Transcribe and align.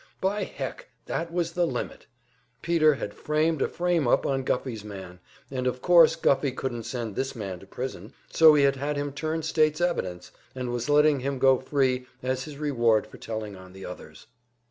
By 0.19 0.45
heck, 0.45 0.89
that 1.05 1.31
was 1.31 1.51
the 1.51 1.67
limit! 1.67 2.07
Peter 2.63 2.95
had 2.95 3.13
framed 3.13 3.61
a 3.61 3.67
frame 3.67 4.07
up 4.07 4.25
on 4.25 4.41
Guffey's 4.41 4.83
man, 4.83 5.19
and 5.51 5.67
of 5.67 5.79
course 5.83 6.15
Guffey 6.15 6.51
couldn't 6.51 6.85
send 6.85 7.15
this 7.15 7.35
man 7.35 7.59
to 7.59 7.67
prison; 7.67 8.13
so 8.31 8.55
he 8.55 8.63
had 8.63 8.77
had 8.77 8.97
him 8.97 9.13
turn 9.13 9.43
state's 9.43 9.79
evidence, 9.79 10.31
and 10.55 10.71
was 10.73 10.89
letting 10.89 11.19
him 11.19 11.37
go 11.37 11.59
free, 11.59 12.07
as 12.23 12.45
his 12.45 12.57
reward 12.57 13.05
for 13.05 13.19
telling 13.19 13.55
on 13.55 13.73
the 13.73 13.85
others! 13.85 14.25